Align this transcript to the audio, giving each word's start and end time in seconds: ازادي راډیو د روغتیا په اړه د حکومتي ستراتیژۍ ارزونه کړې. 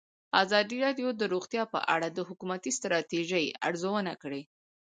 ازادي 0.43 0.77
راډیو 0.85 1.07
د 1.15 1.21
روغتیا 1.33 1.63
په 1.73 1.79
اړه 1.95 2.07
د 2.11 2.19
حکومتي 2.29 2.71
ستراتیژۍ 2.77 3.45
ارزونه 3.67 4.13
کړې. 4.21 4.41